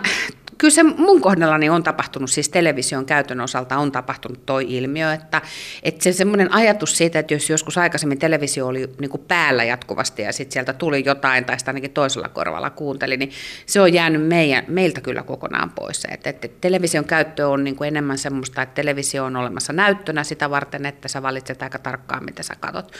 kyllä 0.63 0.73
se 0.73 0.83
mun 0.83 1.21
kohdallani 1.21 1.69
on 1.69 1.83
tapahtunut, 1.83 2.29
siis 2.29 2.49
television 2.49 3.05
käytön 3.05 3.41
osalta 3.41 3.77
on 3.77 3.91
tapahtunut 3.91 4.45
toi 4.45 4.65
ilmiö, 4.69 5.13
että, 5.13 5.41
että 5.83 6.03
se 6.03 6.13
semmoinen 6.13 6.53
ajatus 6.53 6.97
siitä, 6.97 7.19
että 7.19 7.33
jos 7.33 7.49
joskus 7.49 7.77
aikaisemmin 7.77 8.19
televisio 8.19 8.67
oli 8.67 8.89
niin 8.99 9.09
kuin 9.09 9.23
päällä 9.27 9.63
jatkuvasti 9.63 10.21
ja 10.21 10.33
sitten 10.33 10.53
sieltä 10.53 10.73
tuli 10.73 11.03
jotain 11.05 11.45
tai 11.45 11.59
sitä 11.59 11.69
ainakin 11.69 11.91
toisella 11.91 12.29
korvalla 12.29 12.69
kuunteli, 12.69 13.17
niin 13.17 13.31
se 13.65 13.81
on 13.81 13.93
jäänyt 13.93 14.27
meidän, 14.27 14.63
meiltä 14.67 15.01
kyllä 15.01 15.23
kokonaan 15.23 15.69
pois. 15.69 16.07
Että, 16.11 16.29
että 16.29 16.47
television 16.61 17.05
käyttö 17.05 17.47
on 17.47 17.63
niin 17.63 17.75
kuin 17.75 17.87
enemmän 17.87 18.17
semmoista, 18.17 18.61
että 18.61 18.75
televisio 18.75 19.25
on 19.25 19.35
olemassa 19.35 19.73
näyttönä 19.73 20.23
sitä 20.23 20.49
varten, 20.49 20.85
että 20.85 21.07
sä 21.07 21.21
valitset 21.21 21.61
aika 21.61 21.79
tarkkaan, 21.79 22.25
mitä 22.25 22.43
sä 22.43 22.53
katot. 22.59 22.91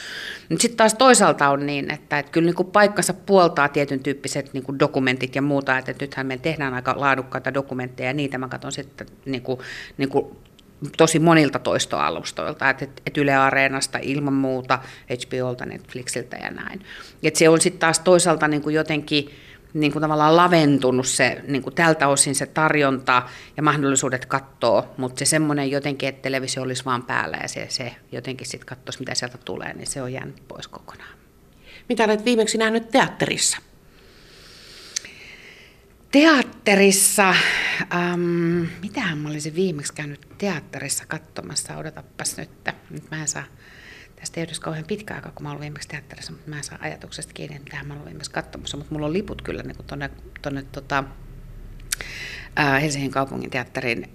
Sitten 0.58 0.76
taas 0.76 0.94
toisaalta 0.94 1.48
on 1.48 1.66
niin, 1.66 1.90
että, 1.90 2.18
että 2.18 2.32
kyllä 2.32 2.46
niin 2.46 2.56
kuin 2.56 2.70
paikkansa 2.70 3.14
puoltaa 3.14 3.68
tietyn 3.68 4.00
tyyppiset 4.00 4.52
niin 4.52 4.64
kuin 4.64 4.78
dokumentit 4.78 5.34
ja 5.34 5.42
muuta, 5.42 5.78
että 5.78 5.94
nythän 6.00 6.26
me 6.26 6.36
tehdään 6.36 6.74
aika 6.74 6.94
laadukkaita 6.96 7.53
dokumentteja, 7.54 8.08
ja 8.08 8.12
niitä 8.12 8.38
mä 8.38 8.48
katson 8.48 8.72
sitten 8.72 9.06
niin 9.24 9.42
kuin, 9.42 9.60
niin 9.98 10.08
kuin 10.08 10.36
tosi 10.96 11.18
monilta 11.18 11.58
toistoalustoilta, 11.58 12.70
että 12.70 12.86
et 13.06 13.16
Yle 13.16 13.34
Areenasta 13.34 13.98
ilman 14.02 14.34
muuta, 14.34 14.78
HBOlta, 15.10 15.66
Netflixiltä 15.66 16.36
ja 16.36 16.50
näin. 16.50 16.80
Et 17.22 17.36
se 17.36 17.48
on 17.48 17.60
sitten 17.60 17.80
taas 17.80 17.98
toisaalta 17.98 18.48
niin 18.48 18.62
kuin 18.62 18.74
jotenkin 18.74 19.30
niin 19.74 19.92
kuin 19.92 20.00
tavallaan 20.00 20.36
laventunut 20.36 21.06
se, 21.06 21.42
niin 21.48 21.62
kuin 21.62 21.74
tältä 21.74 22.08
osin 22.08 22.34
se 22.34 22.46
tarjonta 22.46 23.22
ja 23.56 23.62
mahdollisuudet 23.62 24.26
katsoa, 24.26 24.94
mutta 24.96 25.18
se 25.18 25.24
semmoinen 25.24 25.70
jotenkin, 25.70 26.08
että 26.08 26.22
televisio 26.22 26.62
olisi 26.62 26.84
vaan 26.84 27.02
päällä 27.02 27.38
ja 27.42 27.48
se, 27.48 27.66
se 27.68 27.94
jotenkin 28.12 28.46
sitten 28.46 28.66
katsoisi, 28.66 28.98
mitä 28.98 29.14
sieltä 29.14 29.38
tulee, 29.44 29.72
niin 29.72 29.86
se 29.86 30.02
on 30.02 30.12
jäänyt 30.12 30.48
pois 30.48 30.68
kokonaan. 30.68 31.14
Mitä 31.88 32.04
olet 32.04 32.24
viimeksi 32.24 32.58
nähnyt 32.58 32.90
teatterissa? 32.90 33.58
Teatterissa, 36.14 37.34
ähm, 37.94 38.62
mitähän 38.82 39.18
mä 39.18 39.28
olisin 39.28 39.54
viimeksi 39.54 39.94
käynyt 39.94 40.26
teatterissa 40.38 41.04
katsomassa, 41.06 41.76
odotapas 41.76 42.36
nyt, 42.36 42.50
nyt 42.90 43.10
mä 43.10 43.20
en 43.20 43.28
saa 43.28 43.44
sitten 44.22 44.46
ei 44.48 44.54
kauhean 44.60 44.84
pitkä 44.84 45.14
aika, 45.14 45.30
kun 45.30 45.42
mä 45.42 45.50
olen 45.50 45.60
viimeksi 45.60 45.88
teatterissa, 45.88 46.32
mutta 46.32 46.50
mä 46.50 46.56
en 46.56 46.64
saa 46.64 46.78
ajatuksesta 46.80 47.32
kiinni, 47.32 47.56
että 47.56 47.76
mitä 47.76 47.86
mä 47.86 47.94
olen 47.94 48.04
viimeksi 48.04 48.30
katsomassa, 48.30 48.76
mutta 48.76 48.94
mulla 48.94 49.06
on 49.06 49.12
liput 49.12 49.42
kyllä 49.42 49.62
niin 49.62 49.76
tuonne, 50.42 50.62
tota, 50.72 51.04
Helsingin 52.80 53.10
kaupungin 53.10 53.50
teatterin 53.50 54.14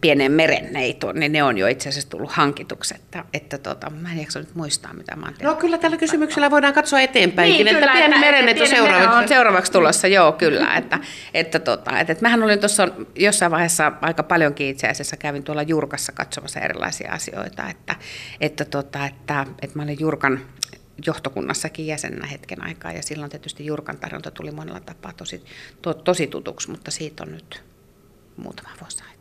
pienen 0.00 0.32
merenneitoon, 0.32 1.14
niin 1.14 1.32
ne 1.32 1.42
on 1.42 1.58
jo 1.58 1.66
itse 1.66 1.88
asiassa 1.88 2.10
tullut 2.10 2.32
hankituksi. 2.32 2.94
Että, 2.94 3.24
että 3.34 3.58
tota, 3.58 3.90
mä 3.90 4.12
en 4.12 4.18
jaksa 4.18 4.38
nyt 4.38 4.54
muistaa, 4.54 4.92
mitä 4.92 5.16
mä 5.16 5.26
oon 5.26 5.34
No 5.42 5.54
kyllä 5.54 5.78
tällä 5.78 5.96
kysymyksellä 5.96 6.50
voidaan 6.50 6.74
katsoa 6.74 7.00
eteenpäin, 7.00 7.52
niin, 7.52 7.68
että 7.68 7.80
kyllä, 7.80 7.92
pieni 7.92 8.18
merenneito 8.18 8.62
on 8.62 8.68
seuraavaksi. 8.68 9.18
On 9.18 9.28
seuraavaksi 9.28 9.72
tulossa, 9.72 10.06
joo 10.08 10.32
kyllä. 10.32 10.76
Että, 10.76 10.98
että, 11.34 11.58
tota, 11.58 11.98
että, 12.00 12.12
että 12.12 12.22
mähän 12.22 12.42
olin 12.42 12.58
tuossa 12.58 12.88
jossain 13.14 13.52
vaiheessa 13.52 13.92
aika 14.00 14.22
paljonkin 14.22 14.66
itse 14.66 14.88
asiassa, 14.88 15.16
kävin 15.16 15.42
tuolla 15.42 15.62
Jurkassa 15.62 16.12
katsomassa 16.12 16.60
erilaisia 16.60 17.12
asioita, 17.12 17.68
että, 17.68 17.96
että, 18.40 18.64
tota, 18.64 19.06
että, 19.06 19.46
että 19.62 19.76
mä 19.78 19.82
olin 19.82 20.00
Jurkan 20.00 20.40
johtokunnassakin 21.06 21.86
jäsenenä 21.86 22.26
hetken 22.26 22.64
aikaa 22.64 22.92
ja 22.92 23.02
silloin 23.02 23.30
tietysti 23.30 23.66
Jurkan 23.66 23.98
tarjonta 23.98 24.30
tuli 24.30 24.50
monella 24.50 24.80
tapaa 24.80 25.12
tosi, 25.12 25.44
to, 25.82 25.94
tosi 25.94 26.26
tutuksi, 26.26 26.70
mutta 26.70 26.90
siitä 26.90 27.22
on 27.22 27.32
nyt 27.32 27.62
muutama 28.36 28.68
vuosi. 28.80 29.15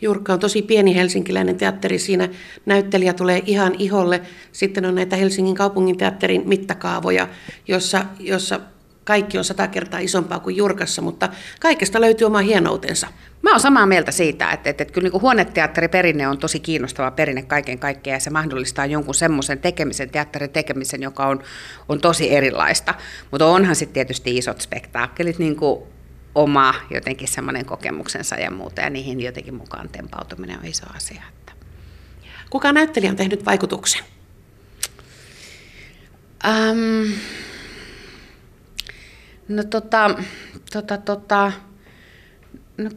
Jurkka 0.00 0.32
on 0.32 0.40
tosi 0.40 0.62
pieni 0.62 0.94
helsinkiläinen 0.94 1.56
teatteri. 1.56 1.98
Siinä 1.98 2.28
näyttelijä 2.66 3.12
tulee 3.12 3.42
ihan 3.46 3.74
iholle. 3.78 4.20
Sitten 4.52 4.84
on 4.84 4.94
näitä 4.94 5.16
Helsingin 5.16 5.54
kaupungin 5.54 5.98
teatterin 5.98 6.42
mittakaavoja, 6.48 7.28
jossa, 7.68 8.04
jossa 8.20 8.60
kaikki 9.04 9.38
on 9.38 9.44
sata 9.44 9.68
kertaa 9.68 10.00
isompaa 10.00 10.40
kuin 10.40 10.56
Jurkassa, 10.56 11.02
mutta 11.02 11.28
kaikesta 11.60 12.00
löytyy 12.00 12.26
oma 12.26 12.38
hienoutensa. 12.38 13.06
Mä 13.42 13.50
oon 13.50 13.60
samaa 13.60 13.86
mieltä 13.86 14.12
siitä, 14.12 14.50
että, 14.50 14.70
että, 14.70 14.82
että 14.82 14.94
kyllä 14.94 15.08
niin 15.08 15.22
huoneteatteriperinne 15.22 16.28
on 16.28 16.38
tosi 16.38 16.60
kiinnostava 16.60 17.10
perinne 17.10 17.42
kaiken 17.42 17.78
kaikkiaan 17.78 18.16
ja 18.16 18.20
se 18.20 18.30
mahdollistaa 18.30 18.86
jonkun 18.86 19.14
semmoisen 19.14 19.58
tekemisen, 19.58 20.10
teatterin 20.10 20.50
tekemisen, 20.50 21.02
joka 21.02 21.26
on, 21.26 21.42
on 21.88 22.00
tosi 22.00 22.34
erilaista. 22.34 22.94
Mutta 23.30 23.46
onhan 23.46 23.76
sitten 23.76 23.94
tietysti 23.94 24.36
isot 24.36 24.60
spektaakkelit, 24.60 25.38
niin 25.38 25.56
kuin 25.56 25.82
oma 26.36 26.74
jotenkin 26.90 27.28
semmoinen 27.28 27.66
kokemuksensa 27.66 28.36
ja 28.36 28.50
muuta, 28.50 28.80
ja 28.80 28.90
niihin 28.90 29.20
jotenkin 29.20 29.54
mukaan 29.54 29.88
tempautuminen 29.88 30.58
on 30.58 30.66
iso 30.66 30.86
asia. 30.94 31.22
Että. 31.28 31.52
Kuka 32.50 32.72
näyttelijä 32.72 33.10
on 33.10 33.16
tehnyt 33.16 33.46
vaikutuksen? 33.46 34.04
Um, 36.46 37.12
no 39.48 39.64
tota, 39.64 40.10
tota, 40.72 40.98
tota, 40.98 41.52
no 42.78 42.90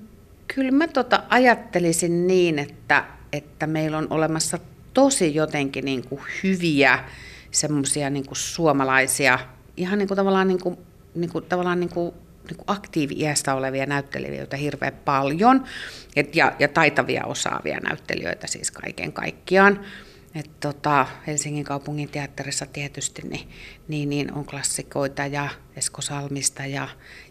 kyllä 0.56 0.72
mä 0.72 0.88
tota 0.88 1.24
ajattelisin 1.30 2.28
niin, 2.28 2.60
että, 2.60 3.06
että 3.34 3.68
meillä 3.68 3.98
on 3.98 4.08
olemassa 4.10 4.60
tosi 4.94 5.36
jotenkin 5.36 5.86
niin 5.86 6.08
kuin 6.08 6.22
hyviä 6.44 7.04
semmoisia 7.52 8.10
niin 8.10 8.26
suomalaisia, 8.34 9.40
ihan 9.78 10.00
niin 10.00 10.08
kuin 10.08 10.16
tavallaan, 10.16 10.48
niin 10.48 10.62
kuin, 10.62 10.78
niin 11.16 11.32
kuin, 11.32 11.46
tavallaan 11.46 11.80
niin 11.80 11.90
kuin 11.90 12.14
niin 12.44 12.64
aktiivi-iästä 12.68 13.56
olevia 13.56 13.86
näyttelijöitä 13.86 14.58
hirveän 14.58 14.94
paljon 15.06 15.66
et, 16.16 16.36
ja, 16.36 16.56
ja 16.60 16.68
taitavia 16.68 17.26
osaavia 17.26 17.80
näyttelijöitä 17.80 18.48
siis 18.48 18.72
kaiken 18.72 19.14
kaikkiaan. 19.14 19.86
Et 20.36 20.60
tota, 20.60 21.08
Helsingin 21.28 21.64
kaupungin 21.64 22.10
teatterissa 22.10 22.66
tietysti 22.66 23.22
niin, 23.22 23.50
niin, 23.88 24.10
niin 24.10 24.34
on 24.34 24.46
klassikoita 24.46 25.26
ja 25.26 25.50
Esko 25.76 26.02
Salmista 26.02 26.66
ja, 26.66 26.88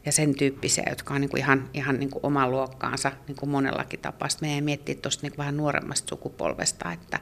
ja 0.07 0.13
sen 0.13 0.35
tyyppisiä, 0.35 0.85
jotka 0.89 1.15
on 1.15 1.21
niin 1.21 1.29
kuin 1.31 1.41
ihan, 1.41 1.71
ihan 1.75 1.99
niin 1.99 2.11
kuin 2.11 2.27
oman 2.27 2.51
luokkaansa 2.51 3.13
niin 3.29 3.37
kuin 3.37 3.51
monellakin 3.51 4.01
tapaa. 4.01 4.29
Sitten 4.29 4.49
meidän 4.49 4.65
miettiä 4.65 4.95
tuosta 4.95 5.27
niin 5.27 5.39
vähän 5.39 5.57
nuoremmasta 5.57 6.09
sukupolvesta, 6.09 6.93
että 6.93 7.21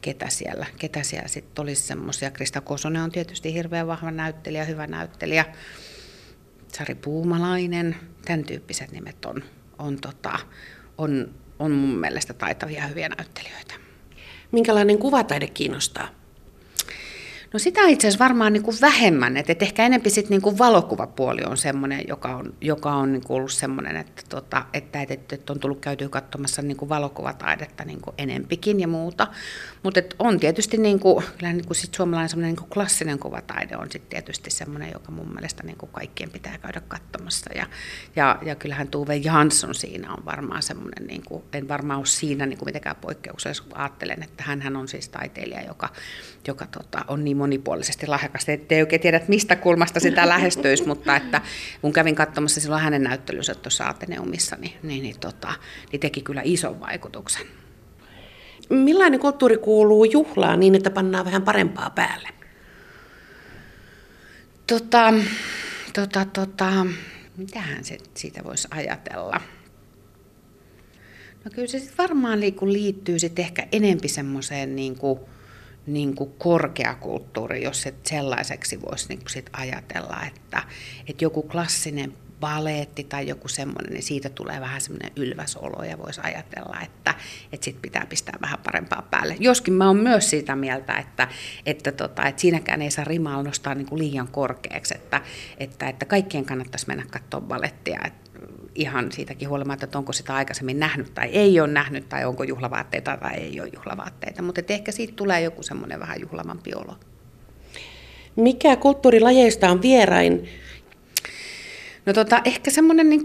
ketä 0.00 0.28
siellä, 0.28 0.66
ketä 0.78 1.02
siellä 1.02 1.28
sitten 1.28 1.62
olisi 1.62 1.82
semmoisia. 1.82 2.30
Krista 2.30 2.60
Kosonen 2.60 3.02
on 3.02 3.12
tietysti 3.12 3.54
hirveän 3.54 3.86
vahva 3.86 4.10
näyttelijä, 4.10 4.64
hyvä 4.64 4.86
näyttelijä. 4.86 5.44
Sari 6.76 6.94
Puumalainen, 6.94 7.96
tämän 8.24 8.44
tyyppiset 8.44 8.92
nimet 8.92 9.24
on, 9.24 9.44
on, 9.78 10.00
tota, 10.00 10.38
on, 10.98 11.34
on 11.58 11.70
mun 11.70 11.98
mielestä 11.98 12.34
taitavia 12.34 12.86
hyviä 12.86 13.08
näyttelijöitä. 13.08 13.74
Minkälainen 14.52 14.98
kuvataide 14.98 15.46
kiinnostaa? 15.46 16.08
No 17.54 17.58
sitä 17.58 17.80
itse 17.86 18.08
asiassa 18.08 18.24
varmaan 18.24 18.52
niin 18.52 18.62
kuin 18.62 18.76
vähemmän, 18.80 19.36
että, 19.36 19.52
että 19.52 19.64
ehkä 19.64 19.86
enempi 19.86 20.10
sit 20.10 20.28
niin 20.28 20.42
kuin 20.42 20.58
valokuvapuoli 20.58 21.40
on 21.46 21.56
semmoinen, 21.56 22.04
joka 22.08 22.36
on, 22.36 22.54
joka 22.60 22.92
on 22.92 23.12
niin 23.12 23.22
kuin 23.24 23.36
ollut 23.36 23.52
semmoinen, 23.52 23.96
että, 23.96 24.22
tota, 24.28 24.64
että, 24.72 25.02
että, 25.08 25.34
että 25.34 25.52
on 25.52 25.60
tullut 25.60 25.80
käytyä 25.80 26.08
katsomassa 26.08 26.62
niin 26.62 26.76
kuin 26.76 26.88
valokuvataidetta 26.88 27.84
niin 27.84 28.00
kuin 28.00 28.14
enempikin 28.18 28.80
ja 28.80 28.88
muuta. 28.88 29.26
Mutta 29.82 30.00
on 30.18 30.40
tietysti 30.40 30.76
niin 30.76 31.00
kuin, 31.00 31.24
kyllä 31.38 31.52
niin 31.52 31.66
kuin 31.66 31.76
sit 31.76 31.94
suomalainen 31.94 32.28
semmoinen 32.28 32.48
niin 32.48 32.56
kuin 32.56 32.70
klassinen 32.70 33.18
kuvataide 33.18 33.76
on 33.76 33.90
sit 33.90 34.08
tietysti 34.08 34.50
semmoinen, 34.50 34.90
joka 34.92 35.12
mun 35.12 35.32
mielestä 35.34 35.62
niin 35.62 35.78
kuin 35.78 35.92
kaikkien 35.92 36.30
pitää 36.30 36.58
käydä 36.58 36.80
katsomassa. 36.88 37.50
Ja, 37.54 37.66
ja, 38.16 38.38
ja 38.42 38.54
kyllähän 38.54 38.88
Tuve 38.88 39.16
Jansson 39.16 39.74
siinä 39.74 40.12
on 40.12 40.24
varmaan 40.24 40.62
semmoinen, 40.62 41.06
niin 41.06 41.22
kuin, 41.24 41.44
en 41.52 41.68
varmaan 41.68 41.98
ole 41.98 42.06
siinä 42.06 42.46
niin 42.46 42.58
kuin 42.58 42.68
mitenkään 42.68 42.96
poikkeuksessa, 42.96 43.64
kun 43.64 43.76
ajattelen, 43.76 44.22
että 44.22 44.44
hän 44.46 44.76
on 44.76 44.88
siis 44.88 45.08
taiteilija, 45.08 45.62
joka, 45.62 45.88
joka 46.46 46.66
tota, 46.66 47.04
on 47.08 47.24
niin 47.24 47.43
monipuolisesti 47.44 48.06
lahjakasta, 48.06 48.52
ettei 48.52 48.80
oikein 48.80 49.02
tiedä, 49.02 49.16
että 49.16 49.28
mistä 49.28 49.56
kulmasta 49.56 50.00
sitä 50.00 50.28
lähestyisi, 50.34 50.86
mutta 50.86 51.16
että 51.16 51.40
kun 51.80 51.92
kävin 51.92 52.14
katsomassa 52.14 52.60
silloin 52.60 52.82
hänen 52.82 53.02
näyttelynsä 53.02 53.54
tuossa 53.54 53.88
Ateneumissa, 53.88 54.56
niin, 54.56 54.72
niin, 54.82 55.02
niin, 55.02 55.20
tota, 55.20 55.52
niin 55.92 56.00
teki 56.00 56.22
kyllä 56.22 56.40
ison 56.44 56.80
vaikutuksen. 56.80 57.46
Millainen 58.68 59.20
kulttuuri 59.20 59.58
kuuluu 59.58 60.04
juhlaan 60.04 60.60
niin, 60.60 60.74
että 60.74 60.90
pannaan 60.90 61.24
vähän 61.24 61.42
parempaa 61.42 61.90
päälle? 61.90 62.28
Tota, 64.66 65.14
tota, 65.92 66.24
tota, 66.24 66.86
mitähän 67.36 67.84
se 67.84 67.98
siitä 68.14 68.44
voisi 68.44 68.68
ajatella? 68.70 69.40
No 71.44 71.50
kyllä 71.54 71.68
se 71.68 71.78
sit 71.78 71.98
varmaan 71.98 72.40
liittyy 72.40 73.18
sit 73.18 73.38
ehkä 73.38 73.66
enempi 73.72 74.08
semmoiseen 74.08 74.76
niin 74.76 74.96
kuin, 74.96 75.20
niin 75.86 76.14
kuin 76.14 76.34
korkeakulttuuri, 76.38 77.62
jos 77.62 77.82
se 77.82 77.94
sellaiseksi 78.04 78.82
voisi 78.82 79.08
niin 79.08 79.18
kuin 79.18 79.30
sit 79.30 79.50
ajatella, 79.52 80.16
että, 80.26 80.62
että 81.08 81.24
joku 81.24 81.42
klassinen 81.42 82.14
baleetti 82.40 83.04
tai 83.04 83.28
joku 83.28 83.48
semmoinen, 83.48 83.92
niin 83.92 84.02
siitä 84.02 84.28
tulee 84.28 84.60
vähän 84.60 84.80
semmoinen 84.80 85.12
ylväsolo 85.16 85.84
ja 85.84 85.98
voisi 85.98 86.20
ajatella, 86.24 86.80
että, 86.84 87.14
että 87.52 87.64
sit 87.64 87.82
pitää 87.82 88.06
pistää 88.06 88.38
vähän 88.42 88.58
parempaa 88.64 89.08
päälle. 89.10 89.36
Joskin 89.40 89.74
mä 89.74 89.86
oon 89.86 89.96
myös 89.96 90.30
siitä 90.30 90.56
mieltä, 90.56 90.96
että, 90.96 91.28
että, 91.66 91.92
tota, 91.92 92.26
että 92.26 92.40
siinäkään 92.40 92.82
ei 92.82 92.90
saa 92.90 93.04
rimaa 93.04 93.42
nostaa 93.42 93.74
niin 93.74 93.86
kuin 93.86 93.98
liian 93.98 94.28
korkeaksi, 94.28 94.94
että, 94.94 95.20
että, 95.58 95.88
että 95.88 96.04
kaikkien 96.04 96.44
kannattaisi 96.44 96.86
mennä 96.88 97.04
katsoa 97.10 97.40
balettia. 97.40 98.00
Että 98.04 98.23
ihan 98.74 99.12
siitäkin 99.12 99.48
huolimatta, 99.48 99.84
että 99.84 99.98
onko 99.98 100.12
sitä 100.12 100.34
aikaisemmin 100.34 100.78
nähnyt 100.78 101.14
tai 101.14 101.28
ei 101.28 101.60
ole 101.60 101.68
nähnyt, 101.68 102.08
tai 102.08 102.24
onko 102.24 102.44
juhlavaatteita 102.44 103.16
tai 103.16 103.34
ei 103.34 103.60
ole 103.60 103.70
juhlavaatteita. 103.74 104.42
Mutta 104.42 104.60
ehkä 104.68 104.92
siitä 104.92 105.12
tulee 105.16 105.40
joku 105.40 105.62
semmoinen 105.62 106.00
vähän 106.00 106.20
juhlavampi 106.20 106.74
olo. 106.74 106.96
Mikä 108.36 108.76
kulttuurilajeista 108.76 109.70
on 109.70 109.82
vierain 109.82 110.48
No 112.06 112.12
tota, 112.12 112.40
ehkä 112.44 112.70
semmoinen 112.70 113.10
niin 113.10 113.22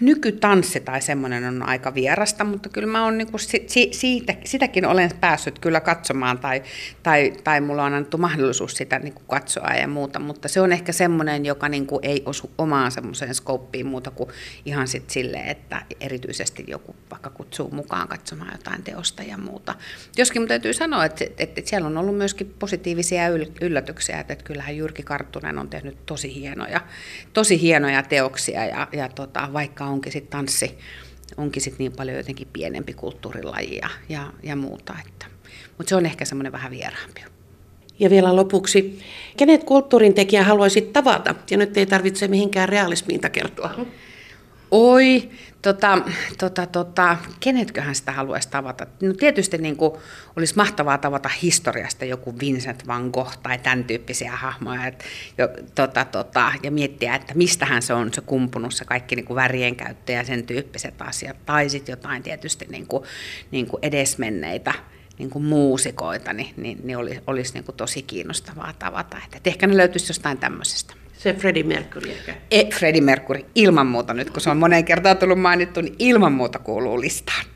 nykytanssi 0.00 0.80
tai 0.80 1.02
semmoinen 1.02 1.44
on 1.44 1.62
aika 1.62 1.94
vierasta, 1.94 2.44
mutta 2.44 2.68
kyllä 2.68 2.86
mä 2.86 3.04
oon 3.04 3.18
niin 3.18 3.30
kuin 3.30 3.40
si, 3.40 3.88
siitä, 3.92 4.34
sitäkin 4.44 4.86
olen 4.86 5.10
päässyt 5.20 5.58
kyllä 5.58 5.80
katsomaan 5.80 6.38
tai, 6.38 6.62
tai, 7.02 7.32
tai 7.44 7.60
mulla 7.60 7.84
on 7.84 7.94
annettu 7.94 8.18
mahdollisuus 8.18 8.74
sitä 8.74 8.98
niin 8.98 9.12
kuin 9.12 9.26
katsoa 9.26 9.70
ja 9.70 9.88
muuta, 9.88 10.18
mutta 10.18 10.48
se 10.48 10.60
on 10.60 10.72
ehkä 10.72 10.92
semmoinen, 10.92 11.46
joka 11.46 11.68
niin 11.68 11.86
kuin 11.86 12.00
ei 12.02 12.22
osu 12.26 12.50
omaan 12.58 12.90
semmoiseen 12.90 13.34
skouppiin 13.34 13.86
muuta 13.86 14.10
kuin 14.10 14.30
ihan 14.64 14.88
sit 14.88 15.10
silleen, 15.10 15.48
että 15.48 15.82
erityisesti 16.00 16.64
joku 16.66 16.96
vaikka 17.10 17.30
kutsuu 17.30 17.70
mukaan 17.70 18.08
katsomaan 18.08 18.52
jotain 18.52 18.82
teosta 18.82 19.22
ja 19.22 19.38
muuta. 19.38 19.74
Joskin 20.16 20.48
täytyy 20.48 20.72
sanoa, 20.72 21.04
että, 21.04 21.24
että, 21.24 21.42
että 21.42 21.70
siellä 21.70 21.86
on 21.86 21.98
ollut 21.98 22.16
myöskin 22.16 22.54
positiivisia 22.58 23.22
yllätyksiä, 23.60 24.20
että, 24.20 24.32
että 24.32 24.44
kyllähän 24.44 24.76
Jyrki 24.76 25.02
Karttunen 25.02 25.58
on 25.58 25.68
tehnyt 25.68 26.06
tosi 26.06 26.34
hienoja, 26.34 26.80
tosi 27.32 27.60
hienoja 27.60 28.02
teoksia 28.12 28.64
ja, 28.64 28.88
ja 28.92 29.08
tota, 29.08 29.48
vaikka 29.52 29.84
onkin 29.84 30.12
sitten 30.12 30.30
tanssi, 30.30 30.78
onkin 31.36 31.62
sitten 31.62 31.78
niin 31.78 31.92
paljon 31.92 32.16
jotenkin 32.16 32.48
pienempi 32.52 32.94
kulttuurilaji 32.94 33.76
ja, 33.76 33.88
ja, 34.08 34.32
ja 34.42 34.56
muuta. 34.56 34.94
Että. 35.06 35.26
Mutta 35.78 35.88
se 35.88 35.96
on 35.96 36.06
ehkä 36.06 36.24
semmoinen 36.24 36.52
vähän 36.52 36.70
vieraampi. 36.70 37.24
Ja 37.98 38.10
vielä 38.10 38.36
lopuksi, 38.36 38.98
kenet 39.36 39.64
kulttuurin 39.64 40.14
tekijä 40.14 40.44
haluaisit 40.44 40.92
tavata? 40.92 41.34
Ja 41.50 41.56
nyt 41.56 41.76
ei 41.76 41.86
tarvitse 41.86 42.28
mihinkään 42.28 42.68
realismiin 42.68 43.20
takertua. 43.20 43.70
Oi, 44.70 45.30
tota, 45.62 45.98
tota, 46.38 46.66
tota, 46.66 47.16
kenetköhän 47.40 47.94
sitä 47.94 48.12
haluaisi 48.12 48.48
tavata? 48.50 48.86
No 49.02 49.12
tietysti 49.12 49.58
niin 49.58 49.76
kuin, 49.76 49.92
olisi 50.36 50.56
mahtavaa 50.56 50.98
tavata 50.98 51.28
historiasta 51.42 52.04
joku 52.04 52.34
Vincent 52.40 52.86
van 52.86 53.10
Gogh 53.12 53.38
tai 53.42 53.58
tämän 53.58 53.84
tyyppisiä 53.84 54.32
hahmoja. 54.32 54.86
Et, 54.86 55.04
jo, 55.38 55.48
tota, 55.74 56.04
tota, 56.04 56.52
ja 56.62 56.70
miettiä, 56.70 57.14
että 57.14 57.34
mistähän 57.34 57.82
se 57.82 57.94
on 57.94 58.14
se 58.14 58.20
kumpunut, 58.20 58.74
se 58.74 58.84
kaikki 58.84 59.16
niin 59.16 59.26
kuin 59.26 59.34
värien 59.34 59.76
käyttö 59.76 60.12
ja 60.12 60.24
sen 60.24 60.46
tyyppiset 60.46 61.02
asiat. 61.02 61.36
Tai 61.46 61.68
sitten 61.68 61.92
jotain 61.92 62.22
tietysti 62.22 62.66
niin 62.70 62.86
kuin, 62.86 63.04
niin 63.50 63.66
kuin 63.66 63.78
edesmenneitä 63.82 64.74
niin 65.18 65.30
kuin 65.30 65.44
muusikoita, 65.44 66.32
niin, 66.32 66.54
niin, 66.56 66.80
niin 66.84 66.96
olisi, 66.96 67.20
olisi 67.26 67.54
niin 67.54 67.64
kuin 67.64 67.76
tosi 67.76 68.02
kiinnostavaa 68.02 68.72
tavata. 68.78 69.16
Että 69.36 69.50
ehkä 69.50 69.66
ne 69.66 69.76
löytyisi 69.76 70.10
jostain 70.10 70.38
tämmöisestä. 70.38 71.01
Se 71.22 71.32
Freddie 71.32 71.62
Mercury 71.62 72.10
ehkä. 72.10 72.34
E, 72.50 72.64
Freddie 72.70 73.00
Mercury, 73.00 73.44
ilman 73.54 73.86
muuta 73.86 74.14
nyt, 74.14 74.30
kun 74.30 74.40
se 74.40 74.50
on 74.50 74.56
moneen 74.56 74.84
kertaan 74.84 75.18
tullut 75.18 75.40
mainittu, 75.40 75.80
niin 75.80 75.94
ilman 75.98 76.32
muuta 76.32 76.58
kuuluu 76.58 77.00
listaan. 77.00 77.44